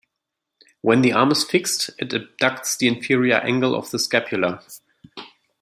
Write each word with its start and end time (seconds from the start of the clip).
When 0.81 1.03
the 1.03 1.11
arm 1.11 1.29
is 1.29 1.43
fixed, 1.43 1.91
it 1.99 2.09
abducts 2.09 2.75
the 2.75 2.87
inferior 2.87 3.35
angle 3.35 3.75
of 3.75 3.91
the 3.91 3.99
scapula. 3.99 4.63